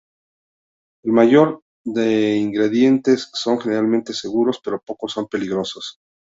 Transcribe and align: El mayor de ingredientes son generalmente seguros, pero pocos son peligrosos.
El 1.05 1.11
mayor 1.11 1.61
de 1.83 2.35
ingredientes 2.35 3.29
son 3.35 3.61
generalmente 3.61 4.13
seguros, 4.13 4.59
pero 4.65 4.81
pocos 4.83 5.11
son 5.11 5.27
peligrosos. 5.27 5.99